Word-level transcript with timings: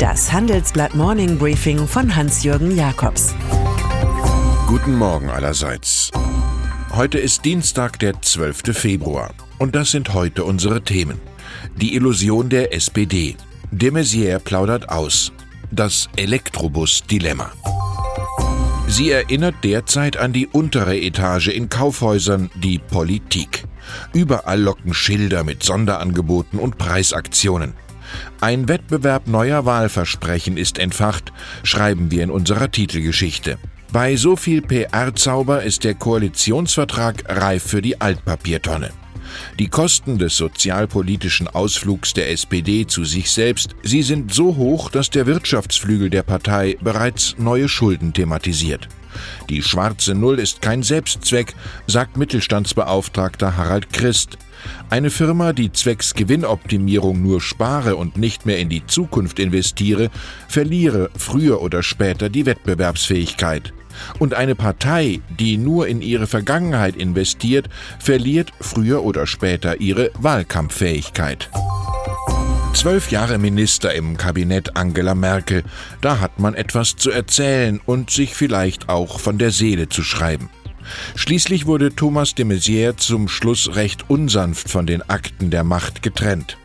Das 0.00 0.32
Handelsblatt 0.32 0.94
Morning 0.94 1.36
Briefing 1.36 1.86
von 1.86 2.16
Hans-Jürgen 2.16 2.74
Jakobs. 2.74 3.34
Guten 4.66 4.96
Morgen 4.96 5.28
allerseits. 5.28 6.10
Heute 6.96 7.18
ist 7.18 7.44
Dienstag, 7.44 7.98
der 7.98 8.22
12. 8.22 8.74
Februar. 8.74 9.34
Und 9.58 9.74
das 9.74 9.90
sind 9.90 10.14
heute 10.14 10.44
unsere 10.44 10.80
Themen. 10.80 11.20
Die 11.76 11.94
Illusion 11.96 12.48
der 12.48 12.72
SPD. 12.72 13.36
De 13.70 13.90
Maizière 13.90 14.38
plaudert 14.38 14.88
aus. 14.88 15.32
Das 15.70 16.08
Elektrobus-Dilemma. 16.16 17.52
Sie 18.88 19.10
erinnert 19.10 19.56
derzeit 19.64 20.16
an 20.16 20.32
die 20.32 20.46
untere 20.46 20.96
Etage 20.98 21.48
in 21.48 21.68
Kaufhäusern, 21.68 22.50
die 22.54 22.78
Politik. 22.78 23.64
Überall 24.14 24.62
locken 24.62 24.94
Schilder 24.94 25.44
mit 25.44 25.62
Sonderangeboten 25.62 26.58
und 26.58 26.78
Preisaktionen. 26.78 27.74
Ein 28.40 28.68
Wettbewerb 28.68 29.26
neuer 29.26 29.64
Wahlversprechen 29.64 30.56
ist 30.56 30.78
entfacht, 30.78 31.32
schreiben 31.62 32.10
wir 32.10 32.22
in 32.22 32.30
unserer 32.30 32.70
Titelgeschichte. 32.70 33.58
Bei 33.92 34.16
so 34.16 34.36
viel 34.36 34.62
PR-Zauber 34.62 35.62
ist 35.62 35.82
der 35.84 35.94
Koalitionsvertrag 35.94 37.24
reif 37.28 37.64
für 37.64 37.82
die 37.82 38.00
Altpapiertonne. 38.00 38.90
Die 39.58 39.68
Kosten 39.68 40.18
des 40.18 40.36
sozialpolitischen 40.36 41.48
Ausflugs 41.48 42.12
der 42.14 42.30
SPD 42.30 42.86
zu 42.86 43.04
sich 43.04 43.30
selbst, 43.30 43.74
sie 43.82 44.02
sind 44.02 44.32
so 44.32 44.56
hoch, 44.56 44.90
dass 44.90 45.10
der 45.10 45.26
Wirtschaftsflügel 45.26 46.10
der 46.10 46.22
Partei 46.22 46.76
bereits 46.80 47.36
neue 47.38 47.68
Schulden 47.68 48.12
thematisiert. 48.12 48.88
Die 49.48 49.62
schwarze 49.62 50.14
Null 50.14 50.38
ist 50.38 50.62
kein 50.62 50.82
Selbstzweck, 50.82 51.54
sagt 51.86 52.16
Mittelstandsbeauftragter 52.16 53.56
Harald 53.56 53.92
Christ. 53.92 54.38
Eine 54.90 55.10
Firma, 55.10 55.52
die 55.52 55.72
zwecks 55.72 56.14
Gewinnoptimierung 56.14 57.22
nur 57.22 57.40
spare 57.40 57.96
und 57.96 58.16
nicht 58.16 58.46
mehr 58.46 58.58
in 58.58 58.68
die 58.68 58.86
Zukunft 58.86 59.38
investiere, 59.38 60.10
verliere 60.48 61.10
früher 61.16 61.62
oder 61.62 61.82
später 61.82 62.28
die 62.28 62.46
Wettbewerbsfähigkeit. 62.46 63.72
Und 64.18 64.34
eine 64.34 64.54
Partei, 64.54 65.20
die 65.38 65.56
nur 65.56 65.88
in 65.88 66.02
ihre 66.02 66.26
Vergangenheit 66.26 66.96
investiert, 66.96 67.68
verliert 67.98 68.52
früher 68.60 69.02
oder 69.04 69.26
später 69.26 69.80
ihre 69.80 70.10
Wahlkampffähigkeit. 70.18 71.50
Zwölf 72.72 73.10
Jahre 73.10 73.38
Minister 73.38 73.92
im 73.94 74.16
Kabinett 74.16 74.76
Angela 74.76 75.14
Merkel, 75.14 75.64
da 76.00 76.20
hat 76.20 76.38
man 76.38 76.54
etwas 76.54 76.96
zu 76.96 77.10
erzählen 77.10 77.80
und 77.84 78.10
sich 78.10 78.34
vielleicht 78.34 78.88
auch 78.88 79.20
von 79.20 79.38
der 79.38 79.50
Seele 79.50 79.88
zu 79.88 80.02
schreiben. 80.02 80.48
Schließlich 81.14 81.66
wurde 81.66 81.94
Thomas 81.94 82.34
de 82.34 82.46
Maizière 82.46 82.96
zum 82.96 83.28
Schluss 83.28 83.74
recht 83.74 84.08
unsanft 84.08 84.70
von 84.70 84.86
den 84.86 85.02
Akten 85.08 85.50
der 85.50 85.64
Macht 85.64 86.02
getrennt. 86.02 86.56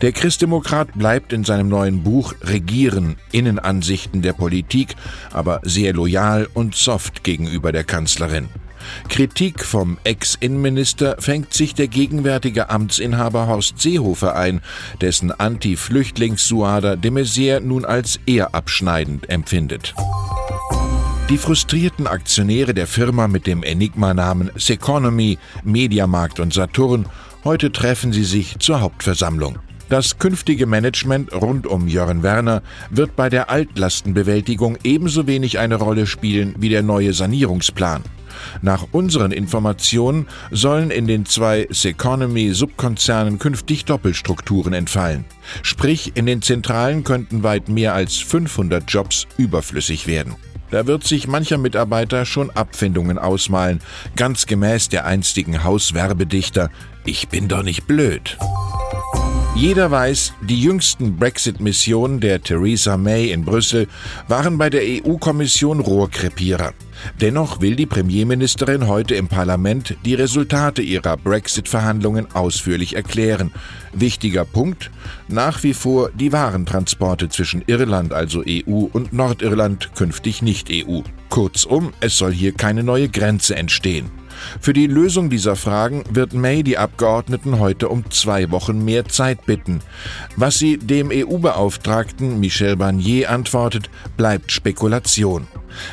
Der 0.00 0.12
Christdemokrat 0.12 0.92
bleibt 0.94 1.32
in 1.32 1.44
seinem 1.44 1.68
neuen 1.68 2.02
Buch 2.02 2.34
Regieren, 2.42 3.16
Innenansichten 3.32 4.22
der 4.22 4.32
Politik, 4.32 4.96
aber 5.32 5.60
sehr 5.62 5.92
loyal 5.92 6.48
und 6.54 6.74
soft 6.74 7.24
gegenüber 7.24 7.72
der 7.72 7.84
Kanzlerin. 7.84 8.48
Kritik 9.08 9.64
vom 9.64 9.98
Ex-Innenminister 10.04 11.16
fängt 11.18 11.52
sich 11.52 11.74
der 11.74 11.88
gegenwärtige 11.88 12.70
Amtsinhaber 12.70 13.46
Horst 13.46 13.80
Seehofer 13.80 14.36
ein, 14.36 14.60
dessen 15.00 15.32
Anti-Flüchtlingssuader 15.32 16.96
de 16.96 17.10
Maizière 17.10 17.60
nun 17.60 17.84
als 17.84 18.20
eher 18.26 18.54
abschneidend 18.54 19.28
empfindet. 19.28 19.94
Die 21.28 21.38
frustrierten 21.38 22.08
Aktionäre 22.08 22.74
der 22.74 22.88
Firma 22.88 23.28
mit 23.28 23.46
dem 23.46 23.62
Enigma-Namen 23.62 24.50
Seconomy, 24.56 25.38
Mediamarkt 25.62 26.40
und 26.40 26.52
Saturn, 26.52 27.06
heute 27.44 27.72
treffen 27.72 28.12
sie 28.12 28.24
sich 28.24 28.58
zur 28.58 28.80
Hauptversammlung. 28.80 29.58
Das 29.88 30.18
künftige 30.18 30.66
Management 30.66 31.32
rund 31.32 31.66
um 31.66 31.88
Jörn 31.88 32.22
Werner 32.22 32.62
wird 32.90 33.16
bei 33.16 33.28
der 33.28 33.50
Altlastenbewältigung 33.50 34.78
ebenso 34.84 35.26
wenig 35.26 35.58
eine 35.58 35.74
Rolle 35.74 36.06
spielen 36.06 36.54
wie 36.58 36.68
der 36.68 36.82
neue 36.82 37.12
Sanierungsplan. 37.12 38.04
Nach 38.62 38.86
unseren 38.92 39.32
Informationen 39.32 40.26
sollen 40.52 40.92
in 40.92 41.08
den 41.08 41.26
zwei 41.26 41.66
Seconomy-Subkonzernen 41.70 43.40
künftig 43.40 43.84
Doppelstrukturen 43.84 44.72
entfallen. 44.72 45.24
Sprich, 45.62 46.12
in 46.14 46.26
den 46.26 46.40
Zentralen 46.40 47.02
könnten 47.02 47.42
weit 47.42 47.68
mehr 47.68 47.94
als 47.94 48.16
500 48.18 48.88
Jobs 48.88 49.26
überflüssig 49.38 50.06
werden. 50.06 50.36
Da 50.70 50.86
wird 50.86 51.02
sich 51.04 51.26
mancher 51.26 51.58
Mitarbeiter 51.58 52.24
schon 52.24 52.50
Abfindungen 52.50 53.18
ausmalen, 53.18 53.80
ganz 54.14 54.46
gemäß 54.46 54.88
der 54.88 55.04
einstigen 55.04 55.64
Hauswerbedichter 55.64 56.70
Ich 57.04 57.28
bin 57.28 57.48
doch 57.48 57.62
nicht 57.62 57.86
blöd. 57.86 58.36
Jeder 59.56 59.90
weiß, 59.90 60.32
die 60.42 60.60
jüngsten 60.60 61.16
Brexit-Missionen 61.16 62.20
der 62.20 62.40
Theresa 62.40 62.96
May 62.96 63.30
in 63.30 63.44
Brüssel 63.44 63.88
waren 64.28 64.58
bei 64.58 64.70
der 64.70 64.82
EU-Kommission 64.84 65.80
Rohrkrepierer. 65.80 66.72
Dennoch 67.20 67.60
will 67.60 67.74
die 67.74 67.86
Premierministerin 67.86 68.86
heute 68.86 69.16
im 69.16 69.28
Parlament 69.28 69.96
die 70.04 70.14
Resultate 70.14 70.82
ihrer 70.82 71.16
Brexit-Verhandlungen 71.16 72.26
ausführlich 72.34 72.94
erklären. 72.94 73.50
Wichtiger 73.92 74.44
Punkt, 74.44 74.90
nach 75.28 75.62
wie 75.62 75.74
vor 75.74 76.10
die 76.10 76.32
Warentransporte 76.32 77.28
zwischen 77.28 77.62
Irland, 77.66 78.12
also 78.12 78.42
EU, 78.46 78.86
und 78.92 79.12
Nordirland 79.12 79.94
künftig 79.94 80.42
nicht 80.42 80.70
EU. 80.70 81.00
Kurzum, 81.28 81.92
es 82.00 82.16
soll 82.16 82.32
hier 82.32 82.52
keine 82.52 82.82
neue 82.82 83.08
Grenze 83.08 83.56
entstehen. 83.56 84.19
Für 84.60 84.72
die 84.72 84.86
Lösung 84.86 85.30
dieser 85.30 85.56
Fragen 85.56 86.04
wird 86.10 86.32
May 86.32 86.62
die 86.62 86.78
Abgeordneten 86.78 87.58
heute 87.58 87.88
um 87.88 88.10
zwei 88.10 88.50
Wochen 88.50 88.84
mehr 88.84 89.06
Zeit 89.06 89.46
bitten. 89.46 89.80
Was 90.36 90.58
sie 90.58 90.78
dem 90.78 91.10
EU-Beauftragten 91.12 92.40
Michel 92.40 92.76
Barnier 92.76 93.30
antwortet, 93.30 93.90
bleibt 94.16 94.52
Spekulation. 94.52 95.46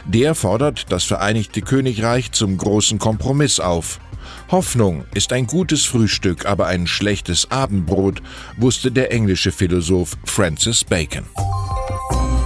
Der 0.06 0.36
fordert 0.36 0.92
das 0.92 1.04
Vereinigte 1.04 1.62
Königreich 1.62 2.32
zum 2.32 2.58
großen 2.58 3.00
Kompromiss 3.00 3.60
auf. 3.60 4.00
Hoffnung 4.50 5.06
ist 5.14 5.34
ein 5.34 5.48
gutes 5.48 5.86
Frühstück, 5.86 6.46
aber 6.46 6.68
ein 6.68 6.88
schlechtes 6.88 7.52
Abendbrot, 7.52 8.22
wusste 8.58 8.92
der 8.92 9.12
englische 9.12 9.52
Philosoph 9.52 10.18
Francis 10.26 10.84
Bacon. 10.84 11.26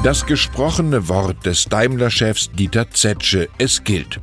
Das 0.04 0.26
gesprochene 0.26 1.08
Wort 1.10 1.46
des 1.46 1.66
Daimler-Chefs 1.66 2.52
Dieter 2.54 2.90
Zetsche, 2.90 3.50
es 3.60 3.84
gilt. 3.84 4.20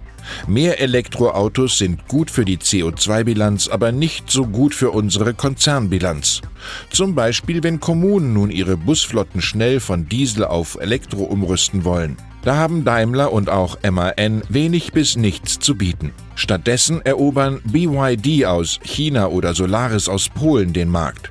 Mehr 0.47 0.81
Elektroautos 0.81 1.79
sind 1.79 2.09
gut 2.09 2.31
für 2.31 2.45
die 2.45 2.59
CO2-Bilanz, 2.59 3.69
aber 3.69 3.93
nicht 3.93 4.31
so 4.31 4.47
gut 4.47 4.75
für 4.75 4.91
unsere 4.91 5.35
Konzernbilanz. 5.35 6.43
Zum 6.91 7.15
Beispiel, 7.15 7.63
wenn 7.63 7.81
Kommunen 7.81 8.33
nun 8.33 8.51
ihre 8.51 8.77
Busflotten 8.77 9.41
schnell 9.41 9.81
von 9.81 10.09
Diesel 10.09 10.45
auf 10.45 10.79
Elektro 10.81 11.25
umrüsten 11.25 11.85
wollen. 11.85 12.17
Da 12.43 12.57
haben 12.57 12.85
Daimler 12.85 13.33
und 13.33 13.51
auch 13.51 13.79
MAN 13.83 14.43
wenig 14.49 14.93
bis 14.93 15.17
nichts 15.17 15.59
zu 15.59 15.75
bieten. 15.75 16.13
Stattdessen 16.35 17.05
erobern 17.05 17.61
BYD 17.65 18.47
aus 18.47 18.79
China 18.83 19.29
oder 19.29 19.55
Solaris 19.55 20.09
aus 20.09 20.29
Polen 20.29 20.73
den 20.73 20.89
Markt. 20.89 21.31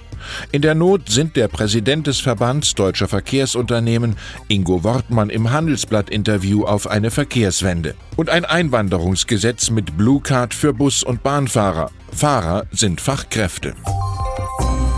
In 0.51 0.61
der 0.61 0.75
Not 0.75 1.09
sind 1.09 1.35
der 1.35 1.47
Präsident 1.47 2.07
des 2.07 2.19
Verbands 2.19 2.75
deutscher 2.75 3.07
Verkehrsunternehmen, 3.07 4.15
Ingo 4.47 4.83
Wortmann, 4.83 5.29
im 5.29 5.51
Handelsblatt-Interview 5.51 6.65
auf 6.65 6.87
eine 6.87 7.11
Verkehrswende. 7.11 7.95
Und 8.15 8.29
ein 8.29 8.45
Einwanderungsgesetz 8.45 9.69
mit 9.69 9.97
Blue 9.97 10.21
Card 10.21 10.53
für 10.53 10.73
Bus- 10.73 11.03
und 11.03 11.23
Bahnfahrer. 11.23 11.91
Fahrer 12.11 12.65
sind 12.71 13.01
Fachkräfte. 13.01 13.73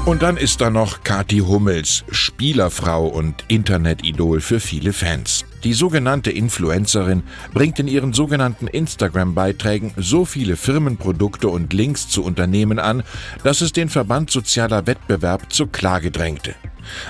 Und 0.05 0.23
dann 0.23 0.37
ist 0.37 0.61
da 0.61 0.69
noch 0.69 1.03
Kati 1.03 1.39
Hummels, 1.39 2.03
Spielerfrau 2.09 3.05
und 3.05 3.43
Internetidol 3.47 4.41
für 4.41 4.59
viele 4.59 4.93
Fans. 4.93 5.45
Die 5.63 5.73
sogenannte 5.73 6.31
Influencerin 6.31 7.23
bringt 7.53 7.79
in 7.79 7.87
ihren 7.87 8.13
sogenannten 8.13 8.67
Instagram-Beiträgen 8.67 9.91
so 9.97 10.23
viele 10.23 10.55
Firmenprodukte 10.55 11.49
und 11.49 11.73
Links 11.73 12.07
zu 12.07 12.23
Unternehmen 12.23 12.79
an, 12.79 13.03
dass 13.43 13.59
es 13.59 13.73
den 13.73 13.89
Verband 13.89 14.31
Sozialer 14.31 14.87
Wettbewerb 14.87 15.51
zur 15.51 15.69
Klage 15.69 16.11
drängte. 16.11 16.55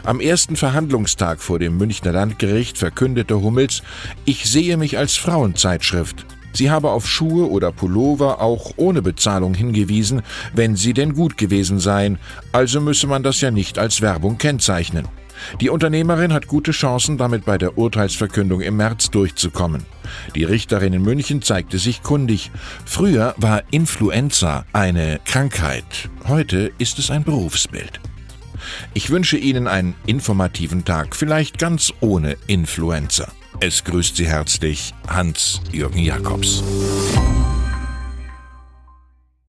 Am 0.04 0.19
ersten 0.19 0.56
Verhandlungstag 0.56 1.42
vor 1.42 1.60
dem 1.60 1.78
Münchner 1.78 2.12
Landgericht 2.12 2.78
verkündete 2.78 3.40
Hummels, 3.40 3.84
ich 4.25 4.50
sehe 4.50 4.78
mich 4.78 4.98
als 4.98 5.16
Frauenzeitschrift. 5.16 6.25
Sie 6.52 6.72
habe 6.72 6.90
auf 6.90 7.07
Schuhe 7.07 7.48
oder 7.50 7.72
Pullover 7.72 8.42
auch 8.42 8.72
ohne 8.78 9.04
Bezahlung 9.04 9.54
hingewiesen, 9.54 10.24
wenn 10.54 10.75
sie 10.75 10.94
denn 10.94 11.13
gut 11.13 11.38
gewesen 11.38 11.80
seien, 11.80 12.18
also 12.52 12.81
müsse 12.81 13.06
man 13.06 13.22
das 13.22 13.42
ja 13.42 13.52
nicht 13.52 13.78
als 13.78 14.02
Werbung 14.02 14.40
kennzeichnen. 14.40 15.07
Die 15.62 15.69
Unternehmerin 15.69 16.33
hat 16.33 16.47
gute 16.47 16.71
Chancen, 16.71 17.18
damit 17.18 17.45
bei 17.45 17.57
der 17.57 17.77
Urteilsverkündung 17.77 18.62
im 18.62 18.77
März 18.77 19.09
durchzukommen. 19.09 19.86
Die 20.36 20.44
Richterin 20.44 20.94
in 20.94 21.01
München 21.01 21.41
zeigte 21.41 21.77
sich 21.77 22.01
kundig. 22.01 22.51
Früher 22.86 23.36
war 23.38 23.63
Influenza 23.71 24.65
eine 24.74 25.19
Krankheit, 25.25 26.09
heute 26.27 26.71
ist 26.77 27.00
es 27.00 27.12
ein 27.12 27.24
Berufsbild. 27.24 28.00
Ich 28.94 29.09
wünsche 29.09 29.38
Ihnen 29.38 29.68
einen 29.68 29.95
informativen 30.06 30.86
Tag, 30.86 31.15
vielleicht 31.15 31.57
ganz 31.57 31.94
ohne 32.01 32.38
Influenza. 32.47 33.31
Es 33.62 33.83
grüßt 33.83 34.15
Sie 34.15 34.27
herzlich 34.27 34.94
Hans-Jürgen 35.07 36.00
Jakobs. 36.00 36.63